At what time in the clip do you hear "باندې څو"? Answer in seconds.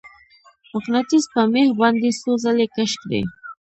1.81-2.31